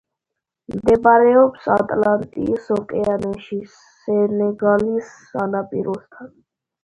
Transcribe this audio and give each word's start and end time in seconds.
მდებარეობს 0.75 1.67
ატლანტის 1.73 2.71
ოკეანეში, 2.77 3.59
სენეგალის 3.75 5.11
სანაპიროსთან. 5.35 6.33